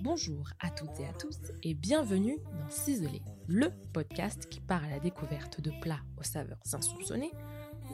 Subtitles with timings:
[0.00, 4.88] Bonjour à toutes et à tous et bienvenue dans Ciselé, le podcast qui part à
[4.88, 7.32] la découverte de plats aux saveurs insoupçonnées,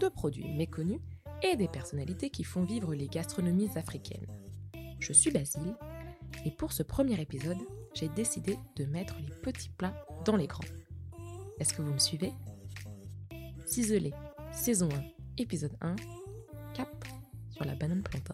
[0.00, 1.00] de produits méconnus
[1.42, 4.26] et des personnalités qui font vivre les gastronomies africaines.
[4.98, 5.76] Je suis Basile
[6.44, 7.56] et pour ce premier épisode,
[7.94, 10.64] j'ai décidé de mettre les petits plats dans les grands.
[11.58, 12.34] Est-ce que vous me suivez?
[13.64, 14.12] Ciselé,
[14.52, 15.96] saison 1, épisode 1,
[16.74, 17.04] cap
[17.50, 18.33] sur la banane plantain.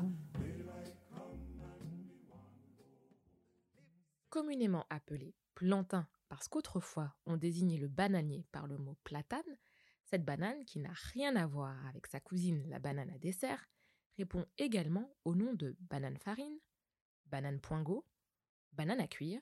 [4.31, 9.59] Communément appelé plantain parce qu'autrefois on désignait le bananier par le mot platane,
[10.05, 13.69] cette banane, qui n'a rien à voir avec sa cousine la banane à dessert,
[14.17, 16.57] répond également au nom de banane farine,
[17.25, 18.07] banane poingot,
[18.71, 19.41] banane à cuire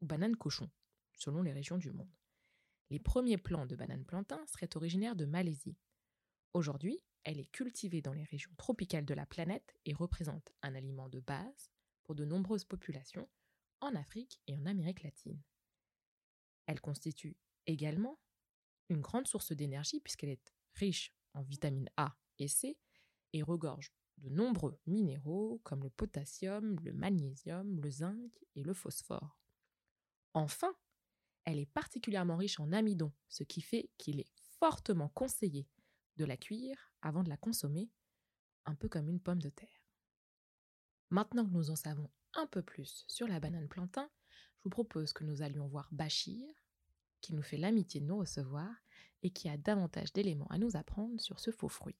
[0.00, 0.70] ou banane cochon,
[1.12, 2.16] selon les régions du monde.
[2.88, 5.76] Les premiers plants de banane plantain seraient originaires de Malaisie.
[6.54, 11.10] Aujourd'hui, elle est cultivée dans les régions tropicales de la planète et représente un aliment
[11.10, 11.70] de base
[12.04, 13.28] pour de nombreuses populations
[13.80, 15.40] en Afrique et en Amérique latine.
[16.66, 17.36] Elle constitue
[17.66, 18.18] également
[18.88, 22.78] une grande source d'énergie puisqu'elle est riche en vitamines A et C
[23.32, 29.38] et regorge de nombreux minéraux comme le potassium, le magnésium, le zinc et le phosphore.
[30.34, 30.74] Enfin,
[31.44, 35.66] elle est particulièrement riche en amidon, ce qui fait qu'il est fortement conseillé
[36.16, 37.90] de la cuire avant de la consommer,
[38.66, 39.88] un peu comme une pomme de terre.
[41.10, 44.08] Maintenant que nous en savons un peu plus sur la banane plantain,
[44.58, 46.46] je vous propose que nous allions voir Bachir,
[47.20, 48.68] qui nous fait l'amitié de nous recevoir
[49.22, 51.96] et qui a davantage d'éléments à nous apprendre sur ce faux fruit.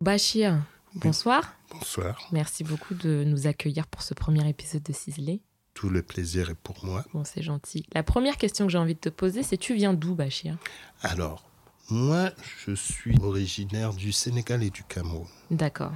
[0.00, 0.64] Bachir,
[0.94, 1.56] bonsoir.
[1.70, 2.28] Bonsoir.
[2.32, 5.42] Merci beaucoup de nous accueillir pour ce premier épisode de Ciselé.
[5.74, 7.04] Tout le plaisir est pour moi.
[7.12, 7.84] Bon, c'est gentil.
[7.92, 10.56] La première question que j'ai envie de te poser, c'est tu viens d'où, Bachir?
[11.02, 11.48] Alors,
[11.90, 12.30] moi,
[12.64, 15.28] je suis originaire du Sénégal et du Cameroun.
[15.50, 15.92] D'accord.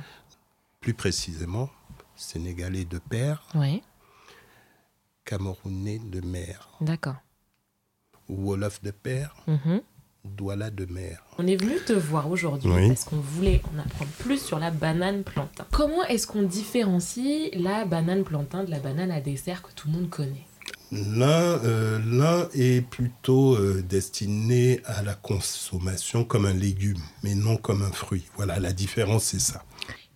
[0.80, 1.70] Plus précisément,
[2.16, 3.82] sénégalais de père, Oui,
[5.24, 6.68] camerounais de mère.
[6.80, 7.16] d'accord.
[8.28, 9.80] Wolof de père, Mhm.
[10.24, 11.24] Douala de mère.
[11.38, 12.86] On est venu te voir aujourd'hui Oui.
[12.88, 15.66] parce qu'on voulait en apprendre plus sur la banane plantain.
[15.72, 19.94] Comment est-ce qu'on différencie la banane plantain de la banane à dessert que tout le
[19.94, 20.46] monde connaît?
[20.92, 27.56] L'un euh, l'un est plutôt euh, destiné à la consommation comme un légume, mais non
[27.56, 28.24] comme un fruit.
[28.36, 29.64] Voilà, la différence, c'est ça.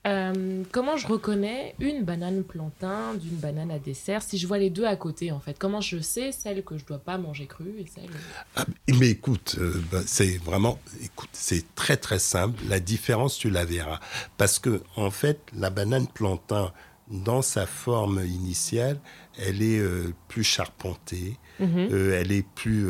[0.06, 4.70] Euh, Comment je reconnais une banane plantain d'une banane à dessert si je vois les
[4.70, 5.58] deux à côté en fait?
[5.58, 8.10] Comment je sais celle que je dois pas manger crue et celle
[8.54, 8.66] Ah,
[9.00, 12.56] mais écoute, euh, bah, c'est vraiment, écoute, c'est très très simple.
[12.68, 13.98] La différence, tu la verras,
[14.36, 16.72] parce que en fait, la banane plantain,
[17.08, 19.00] dans sa forme initiale,
[19.38, 21.88] elle est euh, plus charpentée, Mhm.
[22.12, 22.86] elle est plus,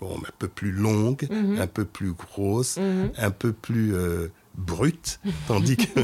[0.00, 1.58] bon, un peu plus longue, Mhm.
[1.60, 3.12] un peu plus grosse, Mhm.
[3.18, 3.94] un peu plus
[4.56, 6.00] brute, tandis que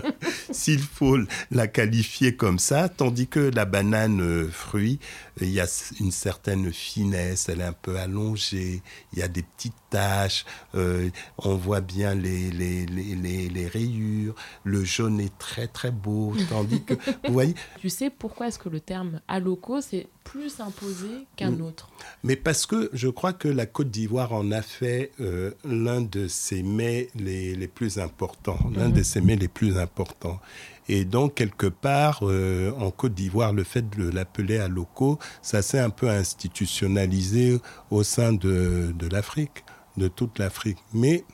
[0.50, 1.18] s'il faut
[1.50, 4.98] la qualifier comme ça, tandis que la banane euh, fruit,
[5.40, 5.66] il y a
[6.00, 8.82] une certaine finesse, elle est un peu allongée,
[9.12, 13.66] il y a des petites taches, euh, on voit bien les, les, les, les, les
[13.66, 14.34] rayures,
[14.64, 16.94] le jaune est très très beau, tandis que,
[17.26, 21.60] vous voyez, Tu sais pourquoi est-ce que le terme aloco c'est plus imposé qu'un Mm.
[21.62, 21.90] autre?
[22.24, 26.26] Mais parce que je crois que la Côte d'Ivoire en a fait euh, l'un de
[26.28, 30.40] ses mets les, les plus importants, l'un de ses mets les plus importants.
[30.88, 35.62] Et donc, quelque part, euh, en Côte d'Ivoire, le fait de l'appeler à locaux, ça
[35.62, 37.60] s'est un peu institutionnalisé
[37.90, 39.64] au sein de, de l'Afrique,
[39.96, 40.78] de toute l'Afrique.
[40.94, 41.24] Mais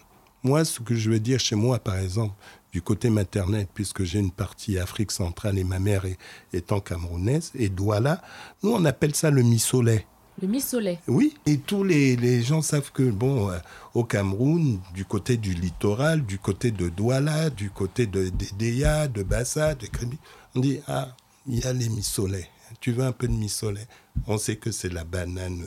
[0.43, 2.35] moi, ce que je veux dire chez moi, par exemple,
[2.73, 6.17] du côté maternel, puisque j'ai une partie Afrique centrale et ma mère est,
[6.53, 8.23] étant camerounaise, et Douala,
[8.63, 10.07] nous, on appelle ça le misolet.
[10.41, 10.99] Le mi-soleil.
[11.07, 13.59] Oui, et tous les, les gens savent que, bon, euh,
[13.95, 19.23] au Cameroun, du côté du littoral, du côté de Douala, du côté de d'Eya, de
[19.23, 20.19] Bassa, de Crémy,
[20.55, 21.09] on dit, ah,
[21.47, 22.47] il y a les mi-soleil.
[22.81, 23.87] Tu veux un peu de mi-soleil
[24.27, 25.67] On sait que c'est la banane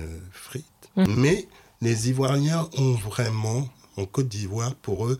[0.00, 0.64] euh, frite.
[0.96, 1.48] Mais
[1.80, 5.18] les Ivoiriens ont vraiment, en Côte d'Ivoire, pour eux,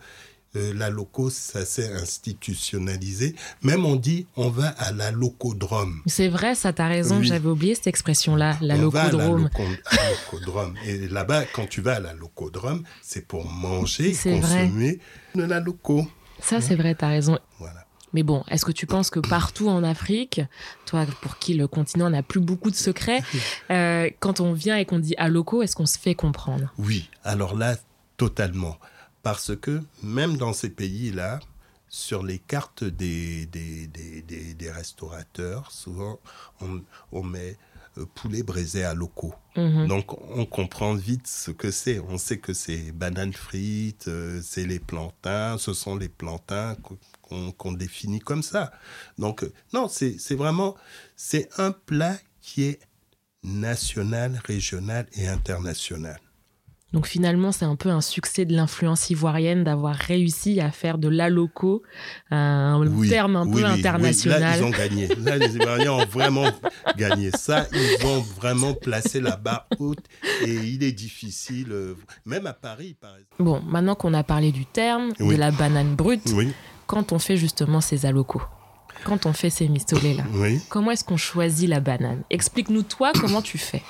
[0.57, 3.35] euh, la loco, ça s'est institutionnalisé.
[3.63, 6.01] Même on dit, on va à la locodrome.
[6.07, 7.27] C'est vrai, ça, t'as raison, Oui.
[7.27, 9.43] j'avais oublié cette expression-là, la on va locodrome.
[9.45, 10.75] loco- à la locodrome.
[10.87, 14.65] Et là-bas, quand tu vas à la locodrome, c'est pour manger, C'est vrai.
[14.67, 14.99] consommer
[15.35, 16.07] de la loco.
[16.41, 17.39] Ça, c'est vrai, t'as raison.
[17.59, 17.85] Voilà.
[18.15, 20.41] Mais bon, est-ce que tu penses que partout en Afrique,
[20.87, 23.21] toi pour qui le continent n'a plus beaucoup de secrets,
[23.71, 26.73] euh, quand on vient et qu'on dit à locaux, est-ce qu'on se fait comprendre?
[26.79, 27.77] Oui, alors là,
[28.17, 28.79] totalement.
[29.23, 31.41] Parce que même dans ces pays-là,
[31.89, 36.19] sur les cartes des, des, des, des- des restaurateurs, souvent,
[36.61, 36.83] on,
[37.13, 37.57] on met
[37.97, 39.35] euh, poulet braisé à locaux.
[39.57, 39.89] Mhm.
[39.89, 41.99] Donc, on comprend vite ce que c'est.
[41.99, 47.53] On sait que c'est bananes frites, euh, c'est les plantains, ce sont les plantains qu-
[47.57, 48.71] qu'on définit comme ça.
[49.19, 50.77] Donc, non, c'est c'est vraiment,
[51.17, 52.81] c'est un plat qui est
[53.43, 56.21] national, régional et international.
[56.95, 61.09] Donc finalement, c'est un peu un succès de l'influence ivoirienne d'avoir réussi à faire de
[61.09, 61.83] la loco
[62.31, 63.79] un Oui, terme un oui, peu oui, oui.
[63.79, 64.41] international.
[64.41, 65.07] Là, ils ont gagné.
[65.17, 66.51] Là, les Ivoiriens ont vraiment
[66.97, 67.31] gagné.
[67.37, 69.99] Ça, ils ont vraiment placé la barre haute
[70.47, 71.95] et il est difficile, euh,
[72.25, 73.37] même à Paris, par exemple.
[73.39, 76.35] Bon, maintenant qu'on a parlé du terme, de la banane brute,
[76.87, 78.41] quand on fait justement ces alocos,
[79.05, 80.59] quand on fait ces mistolets là, oui.
[80.71, 82.23] comment est-ce qu'on choisit la banane?
[82.31, 83.83] Explique-nous toi comment tu fais?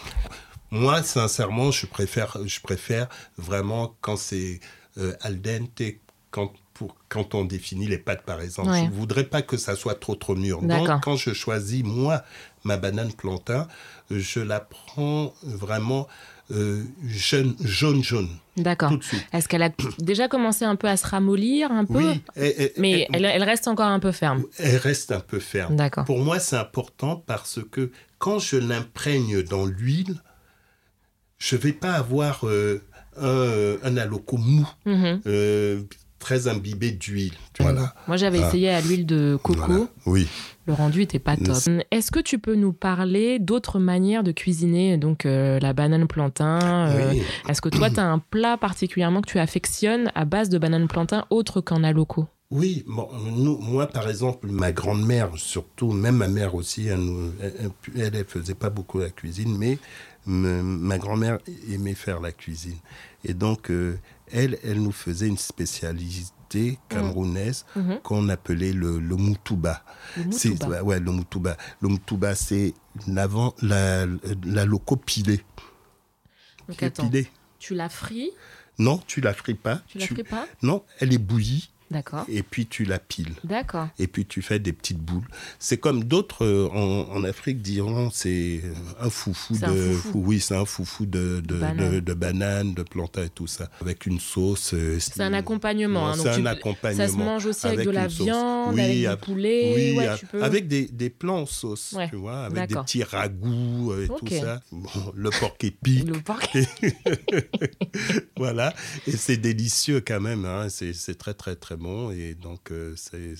[0.70, 4.60] Moi, sincèrement, je préfère, je préfère vraiment quand c'est
[4.98, 5.82] euh, al dente,
[6.30, 8.70] quand, pour, quand on définit les pâtes, par exemple.
[8.70, 8.80] Ouais.
[8.80, 10.60] Je ne voudrais pas que ça soit trop, trop mûr.
[10.62, 12.22] Donc, quand je choisis, moi,
[12.64, 13.66] ma banane plantain,
[14.10, 16.06] je la prends vraiment
[16.50, 18.92] euh, jeune, jaune, jaune, D'accord.
[19.32, 21.98] Est-ce qu'elle a déjà commencé un peu à se ramollir un peu?
[21.98, 22.22] Oui,
[22.78, 24.44] Mais elle, elle reste encore un peu ferme.
[24.58, 25.76] elle reste un peu ferme.
[25.76, 26.04] D'accord.
[26.04, 30.16] Pour moi, c'est important parce que quand je l'imprègne dans l'huile,
[31.38, 32.82] je vais pas avoir euh,
[33.20, 35.20] un, un aloco mou, Mhm.
[35.26, 35.80] euh,
[36.18, 37.32] très imbibé d'huile.
[37.60, 37.94] Voilà.
[38.08, 38.48] Moi, j'avais Ah.
[38.48, 39.60] essayé à l'huile de coco.
[39.66, 39.84] Voilà.
[40.06, 40.26] Oui.
[40.66, 41.56] Le rendu était pas top.
[41.90, 46.88] Est-ce que tu peux nous parler d'autres manières de cuisiner donc euh, la banane plantain
[46.90, 47.22] euh, oui.
[47.48, 50.88] Est-ce que toi, tu as un plat particulièrement que tu affectionnes à base de banane
[50.88, 56.28] plantain autre qu'en aloco Oui, bon, nous, moi par exemple, ma grand-mère, surtout, même ma
[56.28, 59.78] mère aussi, elle, nous- elle, elle, elle faisait pas beaucoup la cuisine, mais
[60.24, 61.38] me- ma grand-mère
[61.70, 62.78] aimait faire la cuisine.
[63.22, 63.98] Et donc, euh,
[64.32, 68.00] elle, elle nous faisait une spécialité camerounaise Mhm.
[68.02, 69.84] qu'on appelait le, le moutouba.
[70.16, 70.82] Le moutouba.
[70.82, 71.56] Ouais, le moutouba.
[71.82, 72.72] Le moutouba, c'est
[73.06, 74.06] l'avant, la,
[74.46, 75.42] la loco pilée.
[76.66, 77.28] Donc attends, Pilée.
[77.58, 78.32] tu la frites
[78.78, 79.82] Non, tu la frites pas.
[79.86, 80.46] Tu la frites pas?
[80.62, 82.24] Non, elle est bouillie D'accord.
[82.28, 83.34] et puis tu la piles.
[83.44, 83.88] D'accord.
[83.98, 85.26] et puis tu fais des petites boules.
[85.58, 90.12] C'est comme d'autres euh, en, en Afrique diront, c'est euh, un foufou de, un foufou.
[90.12, 91.90] fou- oui, c'est un foufou de de, Banane.
[91.94, 94.72] de, de banane, de plantain et tout ça, avec une sauce.
[94.74, 96.08] euh, C'est un accompagnement.
[96.08, 97.06] hein, C'est un accompagnement.
[97.06, 99.72] Ça se mange aussi avec, de la viande, Oui, avec du poulet.
[99.74, 100.42] Oui, ouais, a- tu peux.
[100.42, 104.60] avec des, des en sauce, Ouais, tu vois, avec des petits ragoûts et tout ça.
[104.70, 106.40] Bon, le porc épic, Le porc.
[108.36, 108.74] voilà.
[109.06, 110.68] Et c'est délicieux quand même, hein.
[110.68, 112.10] c'est c'est très très très bon.
[112.10, 113.34] Et donc, euh, c'est-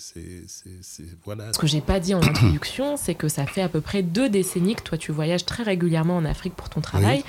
[1.25, 1.52] voilà.
[1.52, 4.28] Ce que j'ai pas dit en introduction, c'est que ça fait à peu près deux
[4.28, 7.23] décennies que toi tu voyages très régulièrement en Afrique pour ton travail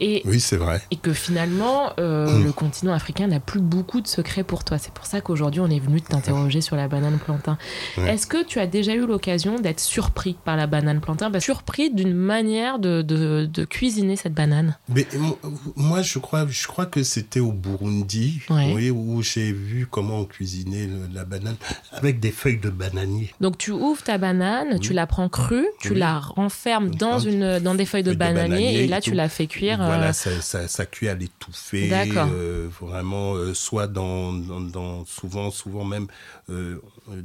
[0.00, 0.80] et, Oui, c'est vrai.
[0.90, 4.78] et que finalement euh, le continent africain n'a plus beaucoup de secrets pour toi.
[4.78, 7.58] C'est pour ça qu'aujourd'hui on est venu t'interroger sur la banane plantain.
[7.98, 11.30] Est-ce que tu as déjà eu l'occasion d'être surpris par la banane plantain?
[11.30, 15.38] Bah, Surpris d'une manière de, de- de cuisiner cette banane Mais mo-
[15.76, 18.72] moi, je crois, je crois que c'était au Burundi, Ouais.
[18.74, 20.24] oui, où j'ai vu comment on
[20.60, 21.56] le- la banane
[21.92, 23.32] avec des feuilles de bananier.
[23.40, 25.98] Donc tu ouvres ta banane, tu la prends crue, tu Oui.
[25.98, 29.12] la renfermes dans, une, dans des feuilles de feuilles de bananier, et là et tu
[29.14, 29.80] la fais cuire.
[29.82, 32.28] Et Voilà, euh, ça, ça, ça cuit à l'étouffer, D'accord.
[32.32, 36.06] euh, vraiment, euh, soit dans, dans, dans- souvent, souvent même
[36.50, 36.78] euh,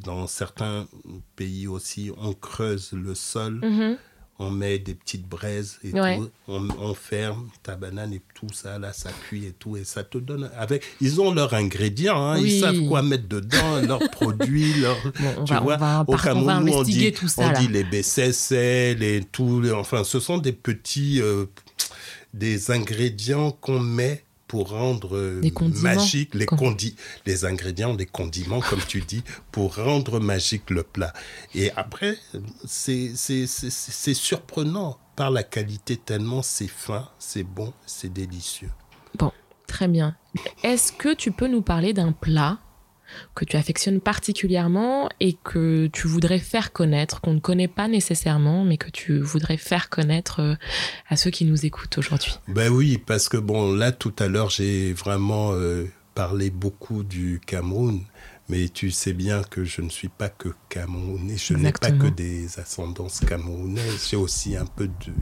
[0.03, 0.88] dans certains
[1.36, 3.98] pays aussi, on creuse le sol, mhm.
[4.39, 6.17] On met des petites braises et Ouais.
[6.17, 9.84] tout, on, on ferme ta banane et tout ça, là, ça cuit et tout, et
[9.84, 10.84] ça te donne avec.
[11.01, 12.53] Ils ont leurs ingrédients, hein, Oui.
[12.58, 15.01] ils savent quoi mettre dedans, leurs produits, leurs.
[15.20, 17.60] Bon, tu va, on vois, va au on Cameroun, on dit, tout ça on là.
[17.60, 21.46] dit les BCC, les tout, les- enfin, ce sont des petits, euh,
[22.34, 25.42] des ingrédients qu'on met pour rendre euh,
[25.82, 31.13] magique les condi les ingrédients, les condiments, comme tu dis, pour rendre magique le plat.
[31.54, 32.18] Et après,
[32.66, 33.13] c'est
[34.13, 38.70] surprenant par la qualité tellement c'est fin, c'est bon, c'est délicieux.
[39.18, 39.32] Bon,
[39.68, 40.16] très bien.
[40.63, 42.60] Est-ce que tu peux nous parler d'un plat
[43.36, 48.64] que tu affectionnes particulièrement et que tu voudrais faire connaître, qu'on ne connaît pas nécessairement,
[48.64, 50.56] mais que tu voudrais faire connaître euh,
[51.10, 54.50] à ceux qui nous écoutent aujourd'hui Ben oui, parce que bon, là tout à l'heure,
[54.50, 55.86] j'ai vraiment euh,
[56.16, 58.02] parlé beaucoup du Cameroun.
[58.50, 62.08] Mais tu sais bien que je ne suis pas que camerounais, je n'ai pas que
[62.08, 65.14] des ascendances camerounaises, j'ai aussi un peu de,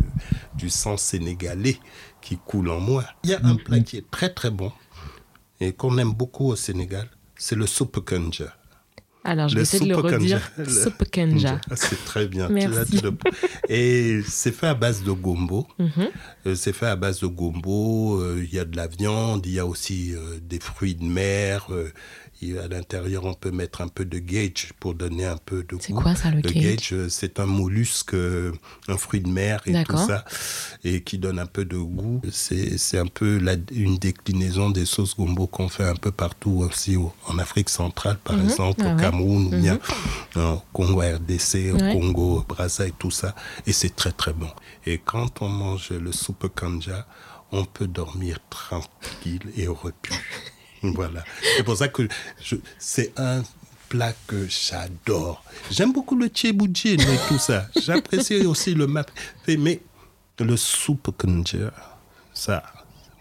[0.56, 1.80] du sang sénégalais
[2.22, 3.04] qui coule en moi.
[3.24, 4.72] Il y a un plat qui est très très bon
[5.60, 8.56] et qu'on aime beaucoup au Sénégal, c'est le soupe kanja.
[9.28, 10.18] Alors, je vais essayer de le redire.
[10.56, 10.70] kanja.
[10.70, 11.60] Le- Soupe kanja.
[11.72, 12.48] Ah, C'est très bien.
[12.48, 13.02] Merci.
[13.70, 15.66] Et c'est fait à base de gombo.
[15.80, 15.90] Mhm.
[16.46, 18.22] Euh, C'est fait à base de gombo.
[18.22, 21.04] euh, Il y a de la viande, il y a aussi euh, des fruits de
[21.06, 21.68] mer.
[22.42, 25.78] Et à l'intérieur, on peut mettre un peu de gage pour donner un peu de
[25.80, 26.02] C'est goût.
[26.02, 28.52] quoi ça, le Le gage, euh, c'est un mollusque, euh,
[28.88, 30.26] un fruit de mer et tout ça,
[30.84, 32.22] et qui donne un peu de goût.
[32.32, 36.64] C'est c'est un peu la- une déclinaison des sauces gombo qu'on fait un peu partout
[36.68, 38.44] aussi au- en Afrique centrale, par Mhm.
[38.46, 39.02] exemple, Ah au ouais.
[39.02, 39.80] Cameroun, ou bien
[40.36, 41.94] au Congo RDC, au Ouais.
[41.94, 43.34] Congo, Brazza et tout ça.
[43.66, 44.50] Et c'est très très bon.
[44.86, 47.08] Et quand on mange le soupe kanja,
[47.52, 50.14] on peut dormir tranquille et au repos.
[50.96, 51.24] voilà.
[51.56, 52.08] C'est pour ça que
[52.80, 53.44] c'est un
[53.90, 55.44] plat que j'adore.
[55.72, 57.68] J'aime beaucoup le tchéboudjin et tout ça.
[57.80, 59.06] J'apprécie aussi le map.
[59.48, 59.82] Mais
[60.40, 61.12] le soupe
[62.34, 62.64] ça,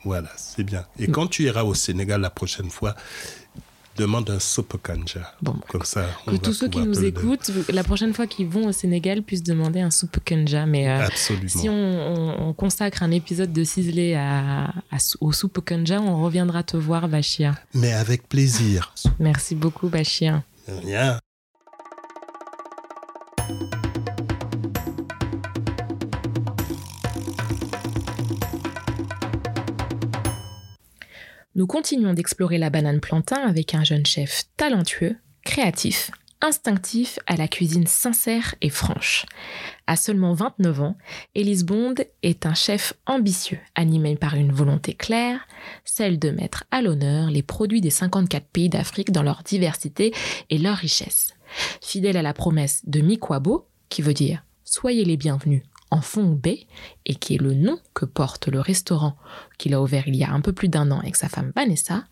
[0.04, 0.84] voilà, c'est bien.
[0.98, 2.94] Et quand tu iras au Sénégal la prochaine fois,
[3.96, 5.32] demande un soupe kanja.
[5.42, 8.72] Bon, Comme ça, Que tous ceux qui nous écoutent, la prochaine fois qu'ils vont au
[8.72, 10.66] Sénégal, puissent demander un soupe kanja.
[10.66, 11.06] Mais euh,
[11.46, 14.72] si on, on- on consacre un épisode de Ciselé à,
[15.20, 17.54] au soupe kanja, on reviendra te voir, Bachir.
[17.74, 18.92] Mais avec plaisir.
[19.20, 20.42] Merci beaucoup, Bachir.
[20.68, 21.18] Rien.
[31.56, 37.46] Nous continuons d'explorer la banane plantain avec un jeune chef talentueux, créatif, instinctif, à la
[37.46, 39.24] cuisine sincère et franche.
[39.86, 40.96] À seulement 29 ans,
[41.36, 41.94] Elise Bond
[42.24, 45.46] est un chef ambitieux, animé par une volonté claire,
[45.84, 50.12] celle de mettre à l'honneur les produits des 54 pays d'Afrique dans leur diversité
[50.50, 51.34] et leur richesse.
[51.80, 56.66] Fidèle à la promesse de Mikwabo, qui veut dire Soyez les bienvenus en Fong Bay,
[57.06, 59.16] et qui est le nom que porte le restaurant
[59.58, 62.04] qu'il a ouvert il y a un peu plus d'un an avec sa femme Vanessa,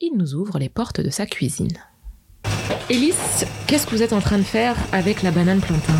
[0.00, 1.78] il nous ouvre les portes de sa cuisine.
[2.88, 3.14] Élise,
[3.66, 5.92] qu'est-ce que vous êtes en train de faire avec la banane plantain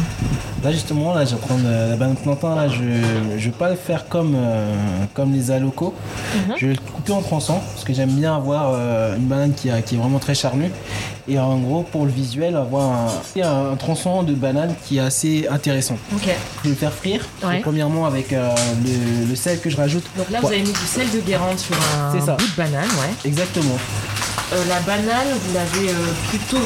[0.63, 2.55] Là justement, là, je vais prendre euh, la banane plantain.
[2.55, 4.73] Là, je ne vais pas le faire comme, euh,
[5.15, 5.95] comme les alocos.
[6.35, 6.55] Mhm.
[6.57, 9.69] Je vais le couper en tronçons parce que j'aime bien avoir euh, une banane qui,
[9.69, 10.71] est vraiment très charnue.
[11.29, 12.85] Et en gros, pour le visuel, avoir
[13.37, 15.97] un, un, un tronçon de banane qui est assez intéressant.
[16.15, 16.23] Ok.
[16.59, 17.25] Je vais le faire frire.
[17.45, 17.61] Ouais.
[17.61, 18.53] Premièrement avec euh,
[18.85, 20.05] le, le sel que je rajoute.
[20.17, 20.47] Donc là, Ouais.
[20.47, 22.35] vous avez mis du sel de Guérande sur un ça.
[22.35, 23.29] bout de banane, ouais.
[23.29, 23.77] Exactement.
[24.53, 25.95] Euh, la banane, vous l'avez euh,
[26.29, 26.63] plutôt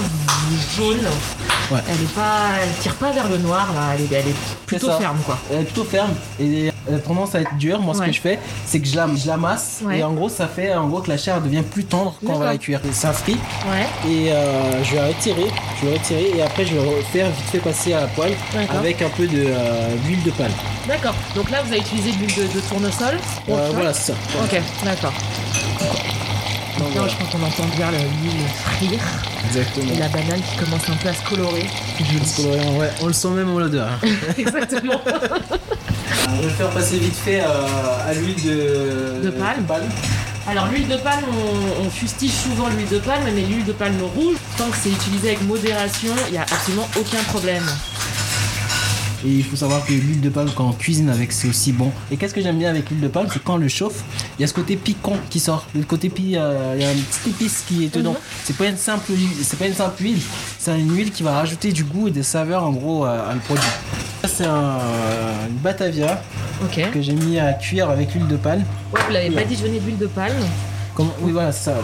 [0.76, 0.98] jaune.
[1.70, 1.78] Ouais.
[1.88, 3.94] Elle est pas, elle tire pas vers le noir là.
[3.94, 4.34] Elle est, elle est
[4.66, 5.38] plutôt ferme quoi.
[5.52, 7.80] Elle est plutôt ferme et elle a tendance à être dure.
[7.80, 9.98] Moi, ce que je fais, c'est que je la, je la masse Ouais.
[10.00, 12.38] et en gros, ça fait en gros que la chair devient plus tendre quand on
[12.38, 12.80] va la cuire.
[12.92, 13.36] Ça frit
[13.70, 14.10] Ouais.
[14.10, 15.46] et euh, je vais retirer,
[15.80, 18.34] je vais retirer et après je vais refaire vite fait passer à la poêle
[18.70, 20.52] avec un peu de euh, d'huile de palme.
[20.88, 21.14] D'accord.
[21.36, 23.16] Donc là, vous avez utilisé de l'huile de, de tournesol.
[23.48, 24.18] Euh, voilà, c'est ça.
[24.42, 24.60] Ok.
[24.84, 25.12] D'accord.
[26.92, 27.08] Voilà.
[27.08, 28.46] je crois qu'on entend bien le- l'huile
[28.76, 29.00] frire
[29.46, 29.92] Exactement.
[29.92, 31.66] et la banane qui commence un peu à se colorer.
[32.78, 33.88] Ouais, on le sent même en l'odeur.
[34.38, 35.00] Exactement.
[35.04, 39.66] je vais le faire passer vite fait à l'huile de, De palme.
[40.48, 44.00] Alors l'huile de palme, on, on fustige souvent l'huile de palme, mais l'huile de palme
[44.16, 47.64] rouge, tant que c'est utilisé avec modération, il n'y a absolument aucun problème.
[49.24, 51.92] Et il faut savoir que l'huile de palme, quand on cuisine avec, c'est aussi bon.
[52.10, 54.02] Et qu'est-ce que j'aime bien avec l'huile de palme, c'est quand on le chauffe,
[54.38, 55.66] il y a ce côté piquant qui sort.
[55.74, 58.12] Le côté pi, euh, il y a une petite épice qui est dedans.
[58.12, 58.18] Mhm.
[58.44, 60.20] C'est pas une simple huile, c'est pas une simple huile,
[60.58, 63.34] c'est une huile qui va rajouter du goût et des saveurs en gros à, à
[63.34, 63.64] le produit.
[64.22, 64.78] Ça, c'est un,
[65.48, 66.22] une batavia
[66.92, 68.64] que j'ai mis à cuire avec l'huile de palme.
[68.92, 70.44] Ouais, vous l'avez badigeonné d'huile de palme.
[70.94, 71.76] Comme, oui, voilà, c'est ça.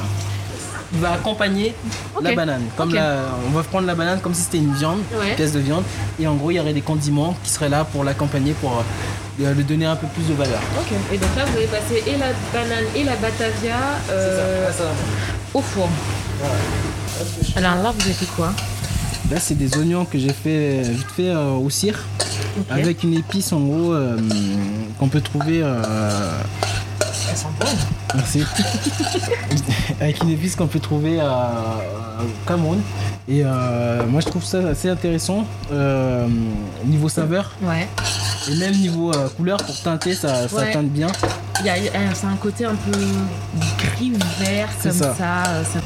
[0.92, 1.74] Va accompagner
[2.22, 2.62] la banane.
[2.76, 5.30] Comme la- on va prendre la banane comme si c'était une viande, Ouais.
[5.30, 5.82] une pièce de viande.
[6.20, 8.72] Et en gros, il y aurait des condiments qui seraient là pour l'accompagner, pour
[9.40, 10.60] euh, lui donner un peu plus de valeur.
[10.78, 10.96] Ok.
[11.12, 13.76] Et donc là, vous avez passé et la banane et la batavia
[14.10, 14.84] euh, ça.
[15.54, 15.88] au four.
[17.56, 18.52] Alors là, vous avez fait quoi?
[19.30, 22.04] Là, c'est des oignons que j'ai fait vite fait euh, au cire,
[22.70, 23.94] avec une épice en gros
[25.00, 25.62] qu'on peut trouver.
[28.14, 28.42] Merci.
[30.00, 31.50] avec une épice qu'on peut trouver à,
[32.20, 32.80] au Cameroun.
[33.28, 35.44] Et euh, moi, je trouve ça assez intéressant.
[35.72, 36.26] Euh,
[36.84, 37.88] niveau saveur, Ouais.
[38.50, 41.08] Et même niveau euh, couleur, pour teinter, ça, teinte bien.
[41.60, 41.74] Il y a,
[42.14, 42.92] c'est un côté un peu
[43.96, 45.14] gris vert C'est comme ça.
[45.16, 45.44] ça.
[45.64, 45.78] ça-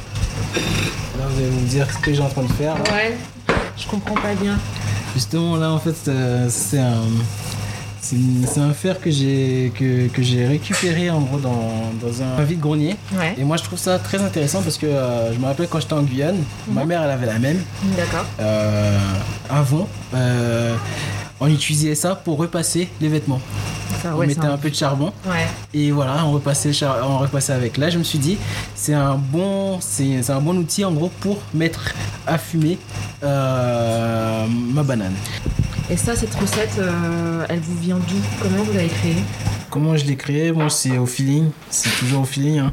[1.18, 2.74] Là, vous allez me dire ce que j'ai en train de faire.
[2.92, 3.16] Ouais,
[3.78, 4.58] je comprends pas bien.
[5.14, 5.94] Justement, là, en fait,
[6.50, 7.02] c'est un.
[8.02, 12.96] C'est un fer que j'ai que, que j'ai récupéré en gros dans, dans un vide-grenier.
[13.12, 15.80] Ouais, Et moi je trouve ça très intéressant parce que euh, je me rappelle quand
[15.80, 16.38] j'étais en Guyane,
[16.72, 17.62] ma mère elle avait la même.
[17.96, 18.24] d'accord.
[18.40, 18.98] Euh,
[19.50, 20.74] avant, euh,
[21.40, 23.40] on utilisait ça pour repasser les vêtements.
[24.02, 27.52] Ça, on mettait un peu de charbon Ouais, et voilà, on repassait, char- on repassait
[27.52, 27.76] avec.
[27.76, 28.38] Là je me suis dit,
[28.74, 31.92] c'est un bon, c'est c'est un bon outil en gros pour mettre
[32.26, 32.78] à fumer
[33.22, 35.14] ma banane.
[35.90, 38.16] Et ça, cette recette, euh, elle vous vient d'où?
[38.40, 39.16] Comment vous l'avez créée?
[39.70, 41.50] Comment je l'ai créé Bon, c'est au feeling.
[41.68, 42.58] C'est toujours au feeling.
[42.60, 42.72] hein.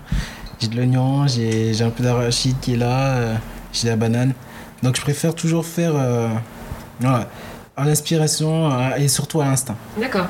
[0.60, 3.36] J'ai de l'oignon, j'ai j'ai un peu d'arachide qui est là, euh,
[3.74, 4.34] j'ai la banane.
[4.82, 6.30] Donc je préfère toujours faire euh,
[7.00, 7.28] voilà,
[7.76, 9.76] à l'inspiration et surtout à l'instinct.
[10.00, 10.26] D'accord.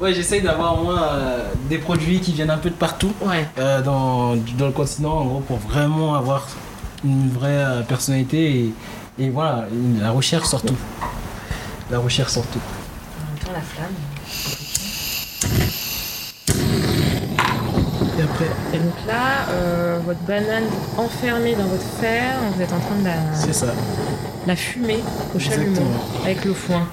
[0.00, 3.46] Ouais, j'essaye d'avoir au moins euh, des produits qui viennent un peu de partout Ouais,
[3.58, 6.46] euh, dans, dans le continent, en gros, pour vraiment avoir
[7.04, 8.72] une vraie euh, personnalité
[9.18, 10.74] et, et voilà, une- la recherche surtout.
[11.92, 12.58] La recherche surtout.
[12.58, 13.92] en même temps, la flamme.
[18.18, 20.64] Et après, Et donc là, euh, votre banane
[20.96, 23.66] enfermée dans votre fer, vous êtes en train de la, c'est ça.
[24.46, 25.00] la fumer
[25.34, 25.82] au chalumeau
[26.24, 26.88] avec le foin.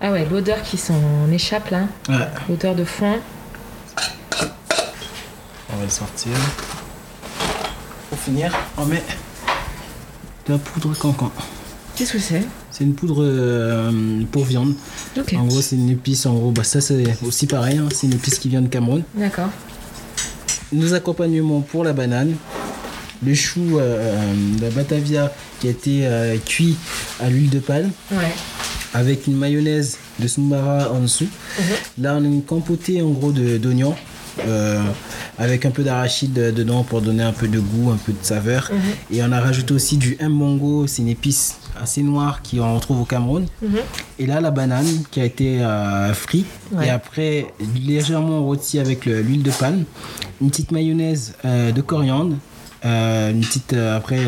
[0.00, 0.94] Ah ouais, l'odeur qui s'en
[1.32, 2.28] échappe là, Ouais.
[2.48, 3.16] l'odeur de foin.
[5.72, 6.32] On va le sortir.
[8.08, 9.02] Pour finir, on met
[10.46, 11.32] de la poudre cancan.
[11.98, 12.42] Qu'est-ce que c'est?
[12.70, 13.90] C'est une poudre euh,
[14.30, 14.74] pour viande.
[15.36, 16.26] En gros, c'est une épice.
[16.26, 17.78] En gros, bah, ça c'est aussi pareil.
[17.78, 19.02] hein, c'est une épice qui vient de Cameroun.
[19.16, 19.48] D'accord.
[20.72, 22.36] Nos accompagnements pour la banane.
[23.26, 26.76] Le chou, euh, la Batavia qui a été euh, cuit
[27.20, 28.32] à l'huile de palme Ouais.
[28.94, 31.26] avec une mayonnaise de Sumbara en dessous.
[32.00, 33.96] Là, on a une compotée en gros d'oignons
[34.46, 34.80] euh,
[35.38, 38.70] avec un peu d'arachide dedans pour donner un peu de goût, un peu de saveur.
[39.10, 43.04] Et on a rajouté aussi du mbongo, c'est une épice assez noire qu'on retrouve au
[43.04, 43.46] Cameroun.
[43.62, 43.76] Mhm.
[44.18, 46.88] Et là, la banane qui a été euh, frite Ouais.
[46.88, 47.46] et après
[47.86, 49.84] légèrement rôti avec le- l'huile de palme,
[50.40, 52.34] une petite mayonnaise euh, de coriandre.
[52.84, 54.18] euh, une petite euh, après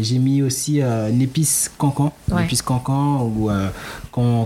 [0.00, 3.50] j'ai mis aussi une épice cancan une épice cancan ou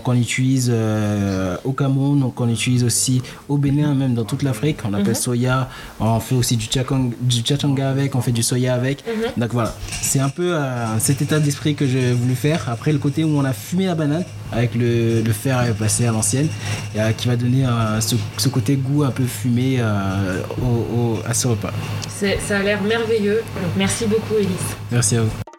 [0.04, 4.78] qu'on utilise euh, au Cameroun qu'on utilise aussi au Bénin même dans toute l'Afrique.
[4.84, 5.68] On appelle soya
[6.00, 9.02] on fait aussi du chakang- du chachanga avec on fait du soya avec.
[9.36, 9.74] Donc voilà.
[9.90, 12.68] C'est un peu euh, cet état d'esprit que j'ai voulu faire.
[12.68, 16.12] Après le côté où on a fumé la banane avec le, le fer passé à
[16.12, 16.48] l'ancienne
[16.96, 17.64] euh, qui va donner
[18.00, 19.80] ce, ce côté goût un peu fumé
[20.60, 21.72] au- au- à ce repas.
[22.08, 23.42] Ça a l'air merveilleux.
[23.76, 24.48] Merci beaucoup, Elise.
[24.90, 25.51] merci à vous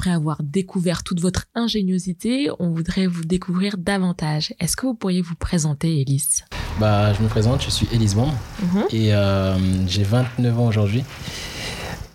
[0.00, 4.54] Après avoir découvert toute votre ingéniosité, on voudrait vous découvrir davantage.
[4.58, 6.42] Est-ce que vous pourriez vous présenter, Elise
[6.80, 8.30] Bah, je me présente, je suis Élise Bond
[8.62, 8.84] Mhm.
[8.92, 11.04] et euh, j'ai 29 ans aujourd'hui.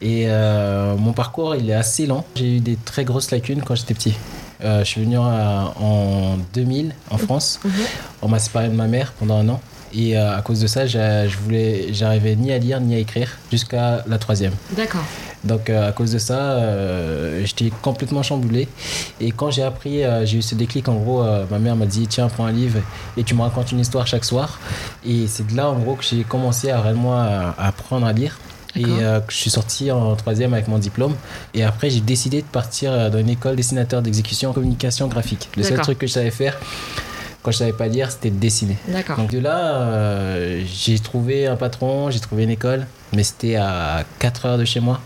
[0.02, 2.26] Et euh, mon parcours, il est assez lent.
[2.34, 4.16] J'ai eu des très grosses lacunes quand j'étais petit.
[4.64, 7.60] Euh, je suis venu à- en 2000 en France.
[7.64, 7.72] Mhm.
[8.24, 9.62] On m'a séparé de ma mère pendant un an.
[9.94, 14.04] Et à cause de ça, je voulais, j'arrivais ni à lire ni à écrire jusqu'à
[14.08, 14.52] la troisième.
[14.76, 15.06] D'accord.
[15.46, 18.68] Donc euh, à cause de ça, euh, j'étais complètement chamboulé.
[19.20, 22.08] Et quand j'ai appris, euh, j'ai eu ce déclic, en gros, ma mère m'a dit,
[22.08, 22.80] tiens, prends un livre
[23.18, 24.60] et tu me racontes une histoire chaque soir.
[25.06, 28.38] Et c'est de là, en gros, que j'ai commencé à réellement à, apprendre à lire.
[28.78, 31.16] Et euh, je suis sorti en troisième avec mon diplôme.
[31.54, 35.50] Et après, j'ai décidé de partir dans une école dessinateur d'exécution en communication graphique.
[35.56, 36.58] Le seul truc que je savais faire,
[37.46, 38.76] quand je savais pas lire, c'était de dessiner.
[39.18, 44.04] Donc de là, euh, j'ai trouvé un patron, j'ai trouvé une école, mais c'était à
[44.18, 45.00] 4 heures de chez moi.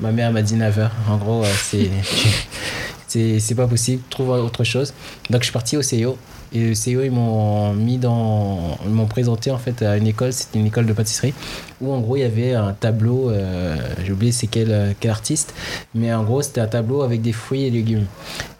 [0.00, 0.92] Ma mère m'a dit 9 heures.
[1.08, 1.52] En gros, euh,
[3.08, 4.92] c'est, pas possible, trouve autre chose.
[5.30, 6.16] Donc je suis parti au CIO.
[6.52, 8.78] Et le CIO, ils m'ont mis dans.
[8.84, 11.34] Ils m'ont présenté en fait à une école, c'était une école de pâtisserie,
[11.80, 15.52] où en gros il y avait un tableau, euh, j'ai oublié c'est quel, quel artiste,
[15.96, 18.06] mais en gros c'était un tableau avec des fruits et légumes.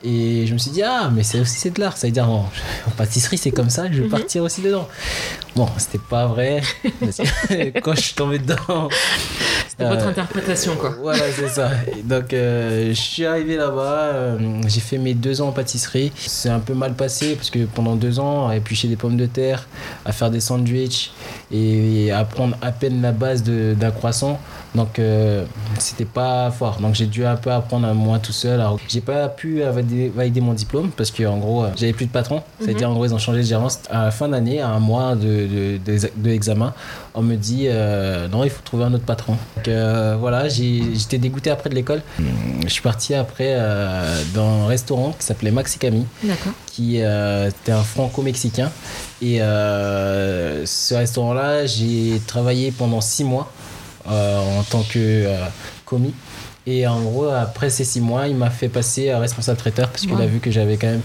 [0.03, 2.29] Et je me suis dit, ah, mais c'est aussi c'est de l'art, ça veut dire
[2.29, 2.51] en,
[2.88, 4.11] en pâtisserie c'est comme ça, je vais Mhm.
[4.11, 4.88] partir aussi dedans.
[5.55, 6.62] Bon, c'était pas vrai.
[7.83, 8.88] Quand je suis tombé dedans.
[9.76, 10.94] C'était votre euh, interprétation, quoi.
[11.00, 11.70] voilà, c'est ça.
[11.96, 16.12] Et donc, euh, je suis arrivé là-bas, euh, j'ai fait mes deux ans en pâtisserie.
[16.14, 19.26] C'est un peu mal passé parce que pendant deux ans, à éplucher des pommes de
[19.26, 19.66] terre,
[20.04, 21.12] à faire des sandwichs
[21.50, 24.38] et à apprendre à peine la base d'un croissant,
[24.76, 25.00] Donc,
[25.78, 26.78] c'était pas fort.
[26.80, 28.62] Donc, j'ai dû un peu apprendre à moi tout seul.
[28.88, 32.42] J'ai pas pu valider, mon diplôme parce que, en gros, j'avais plus de patron.
[32.60, 33.80] C'est-à-dire, en gros, ils ont changé de gérance.
[33.90, 35.98] À la fin d'année, à un mois de, de,
[37.14, 39.37] on me dit euh, non, il faut trouver un autre patron.
[39.64, 42.03] Donc, euh, voilà, j'étais dégoûté après de l'école.
[42.64, 43.57] Je suis parti après
[44.35, 46.07] dans un restaurant qui s'appelait Maxicami,
[46.66, 48.70] qui était un franco-mexicain.
[49.22, 53.50] Et ce restaurant-là, j'ai travaillé pendant six mois.
[54.07, 55.46] Euh, en tant que euh,
[55.87, 56.12] commis.
[56.66, 60.03] Et en gros, après ces six mois, il m'a fait passer à responsable traiteur parce
[60.03, 61.03] qu'il a vu que j'avais quand même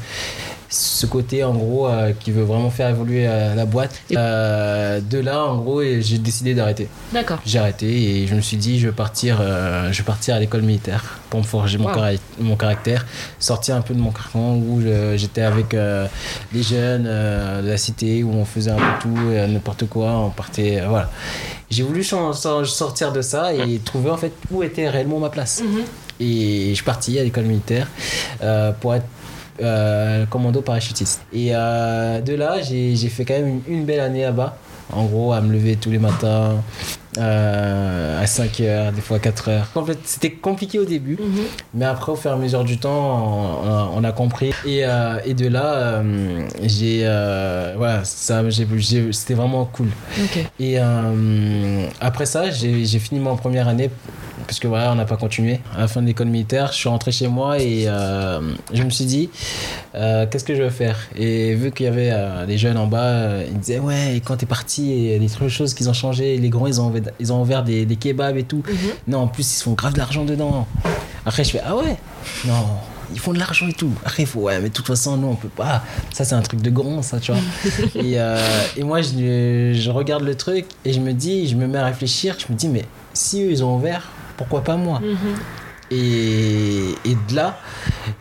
[0.69, 4.01] ce côté en gros euh, qui veut vraiment faire évoluer la boîte.
[4.09, 6.87] de là, en gros, j'ai décidé d'arrêter.
[7.11, 7.39] D'accord.
[7.45, 10.61] J'ai arrêté et je me suis dit, je vais partir, je vais partir à l'école
[10.61, 11.89] militaire pour me forger mon,
[12.39, 13.05] mon, caractère,
[13.39, 14.81] sortir un peu de mon carcan où
[15.15, 20.11] j'étais avec les jeunes de la cité où on faisait un peu tout, n'importe quoi,
[20.11, 21.09] on partait, voilà
[21.69, 25.61] j'ai voulu sortir de ça et trouver en fait où était réellement ma place.
[25.61, 25.83] Mhm.
[26.19, 27.87] Et je suis parti à l'école militaire
[28.41, 29.05] euh, pour être
[29.61, 31.21] euh, commando parachutiste.
[31.33, 34.57] Et euh, de là, j'ai fait quand même une, une belle année là-bas.
[34.91, 36.55] En gros, à me lever tous les matins,
[37.19, 39.67] euh, à 5 heures, des fois 4 heures.
[39.75, 41.43] En fait, c'était compliqué au début, mhm.
[41.75, 43.61] mais après, au fur et à mesure du temps,
[43.93, 44.51] on, a, compris.
[44.65, 44.85] Et,
[45.25, 46.01] et, de là,
[46.63, 47.03] j'ai.
[47.77, 49.89] voilà, c'était vraiment cool.
[50.59, 50.79] Et
[52.01, 53.91] après ça, j'ai fini mon première année
[54.49, 55.59] parce que voilà, on n'a pas continué.
[55.75, 58.41] À la fin de l'école militaire, je suis rentré chez moi et euh,
[58.73, 59.29] je me suis dit,
[59.93, 60.97] euh, qu'est-ce que je vais faire?
[61.15, 64.37] Et vu qu'il y avait euh, des jeunes en bas, ils disaient, ouais, et quand
[64.37, 66.35] t'es parti, il y a des choses qui ont changé.
[66.37, 68.63] Les grands, ils ont, ils ont ouvert des, des kebabs et tout.
[68.67, 68.75] Mhm.
[69.09, 70.65] Non, en plus, ils se font grave de l'argent dedans.
[71.27, 71.97] Après, je fais, ah ouais?
[72.45, 72.65] Non,
[73.13, 73.91] ils font de l'argent et tout.
[74.03, 75.83] Après, il faut, ouais, mais de toute façon, non, on peut pas.
[76.11, 77.41] Ça, c'est un truc de grand, ça, tu vois.
[78.01, 78.17] et,
[78.77, 81.85] et, moi, je, je, regarde le truc et je me dis, je me mets à
[81.85, 82.35] réfléchir.
[82.39, 85.35] Je me dis, mais si eux, ils ont ouvert, pourquoi pas moi mhm.
[85.91, 87.59] et, et, de là,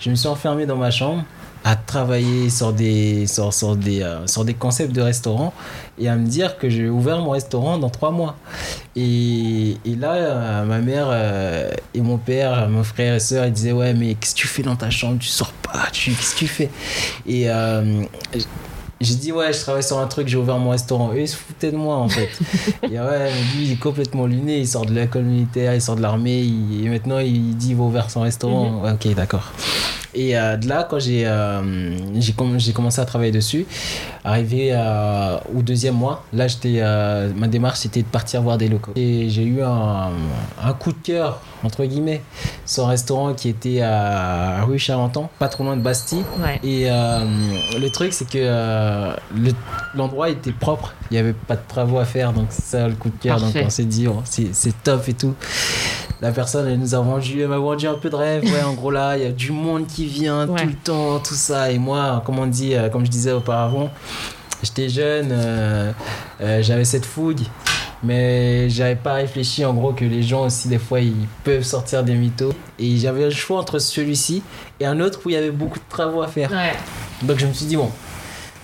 [0.00, 1.22] je me suis enfermé dans ma chambre
[1.64, 5.54] à travailler sur des, sur, sur des, euh, sur des concepts de restaurant
[5.96, 8.36] et à me dire que j'ai ouvert mon restaurant dans trois mois.
[8.96, 13.52] Et, et là, euh, ma mère euh, et mon père, mon frère et soeur, ils
[13.52, 15.18] disaient Ouais, mais qu'est-ce que tu fais dans ta chambre?
[15.20, 16.70] Tu sors pas, qu'est-ce que tu fais?
[17.28, 17.48] Et
[19.00, 21.12] j'ai dit, ouais, je travaille sur un truc, j'ai ouvert mon restaurant.
[21.12, 22.28] Eux, ils se foutaient de moi, en fait.
[22.82, 26.02] et ouais, lui, il est complètement luné, il sort de l'école militaire, il sort de
[26.02, 28.82] l'armée, et maintenant, il dit, il va ouvrir son restaurant.
[28.82, 28.92] Mhm.
[28.94, 29.52] ok, d'accord.
[30.14, 33.66] Et euh, de là, quand j'ai euh, j'ai commencé à travailler dessus,
[34.24, 36.82] arrivé euh, au deuxième mois, là, j'étais
[37.36, 38.92] ma démarche, c'était de partir voir des locaux.
[38.96, 40.10] Et j'ai eu un,
[40.62, 42.22] un, coup de cœur, entre guillemets,
[42.64, 46.24] sur un restaurant qui était à rue Charenton, pas trop loin de Bastille.
[46.62, 49.14] Et le truc, c'est que
[49.94, 52.94] l'endroit était propre, il n'y avait pas de travaux à faire, donc c'est ça le
[52.94, 53.40] coup de cœur.
[53.40, 55.34] Donc on s'est dit, oh, c'est top et tout
[56.20, 58.42] la personne, elle nous a vendu, elle m'a vendu un peu de rêve.
[58.44, 61.34] Ouais, en gros, là, il y a du monde qui vient tout le temps, tout
[61.34, 61.70] ça.
[61.70, 63.90] Et moi, comme on dit, euh, comme je disais auparavant,
[64.62, 65.92] j'étais jeune, euh,
[66.40, 67.42] euh, j'avais cette fougue,
[68.02, 72.02] mais j'avais pas réfléchi en gros que les gens aussi, des fois, ils peuvent sortir
[72.02, 72.52] des mythos.
[72.80, 74.42] Et j'avais le choix entre celui-ci
[74.80, 76.50] et un autre où il y avait beaucoup de travaux à faire.
[77.22, 77.90] Donc je me suis dit, bon,